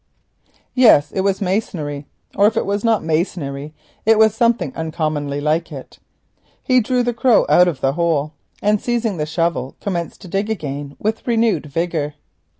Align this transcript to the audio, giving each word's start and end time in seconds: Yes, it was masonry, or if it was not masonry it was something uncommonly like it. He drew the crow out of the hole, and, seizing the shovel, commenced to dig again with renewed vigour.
Yes, 0.73 1.11
it 1.11 1.19
was 1.21 1.41
masonry, 1.43 2.07
or 2.33 2.47
if 2.47 2.57
it 2.57 2.65
was 2.65 2.83
not 2.83 3.03
masonry 3.03 3.71
it 4.03 4.17
was 4.17 4.33
something 4.33 4.73
uncommonly 4.75 5.39
like 5.39 5.71
it. 5.71 5.99
He 6.63 6.79
drew 6.81 7.03
the 7.03 7.13
crow 7.13 7.45
out 7.47 7.67
of 7.67 7.81
the 7.81 7.93
hole, 7.93 8.33
and, 8.63 8.81
seizing 8.81 9.17
the 9.17 9.27
shovel, 9.27 9.75
commenced 9.79 10.21
to 10.21 10.27
dig 10.27 10.49
again 10.49 10.95
with 10.97 11.27
renewed 11.27 11.67
vigour. 11.67 12.15